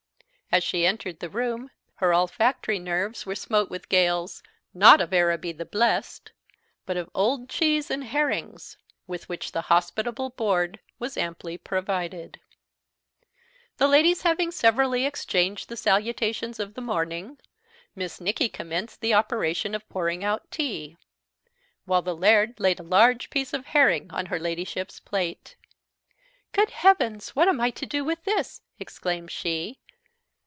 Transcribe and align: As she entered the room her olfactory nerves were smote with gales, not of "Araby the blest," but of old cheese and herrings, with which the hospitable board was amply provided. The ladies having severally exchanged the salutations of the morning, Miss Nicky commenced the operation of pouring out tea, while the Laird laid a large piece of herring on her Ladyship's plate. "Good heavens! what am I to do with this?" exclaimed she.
As 0.53 0.65
she 0.65 0.85
entered 0.85 1.21
the 1.21 1.29
room 1.29 1.71
her 1.95 2.13
olfactory 2.13 2.77
nerves 2.77 3.25
were 3.25 3.35
smote 3.35 3.69
with 3.69 3.87
gales, 3.87 4.43
not 4.73 4.99
of 4.99 5.13
"Araby 5.13 5.53
the 5.53 5.63
blest," 5.63 6.33
but 6.85 6.97
of 6.97 7.09
old 7.15 7.47
cheese 7.47 7.89
and 7.89 8.03
herrings, 8.03 8.75
with 9.07 9.29
which 9.29 9.53
the 9.53 9.61
hospitable 9.71 10.31
board 10.31 10.81
was 10.99 11.15
amply 11.15 11.57
provided. 11.57 12.41
The 13.77 13.87
ladies 13.87 14.23
having 14.23 14.51
severally 14.51 15.05
exchanged 15.05 15.69
the 15.69 15.77
salutations 15.77 16.59
of 16.59 16.73
the 16.73 16.81
morning, 16.81 17.39
Miss 17.95 18.19
Nicky 18.19 18.49
commenced 18.49 18.99
the 18.99 19.13
operation 19.13 19.73
of 19.73 19.87
pouring 19.87 20.21
out 20.21 20.51
tea, 20.51 20.97
while 21.85 22.01
the 22.01 22.13
Laird 22.13 22.59
laid 22.59 22.81
a 22.81 22.83
large 22.83 23.29
piece 23.29 23.53
of 23.53 23.67
herring 23.67 24.11
on 24.11 24.25
her 24.25 24.37
Ladyship's 24.37 24.99
plate. 24.99 25.55
"Good 26.51 26.71
heavens! 26.71 27.29
what 27.37 27.47
am 27.47 27.61
I 27.61 27.69
to 27.69 27.85
do 27.85 28.03
with 28.03 28.25
this?" 28.25 28.59
exclaimed 28.79 29.31
she. 29.31 29.77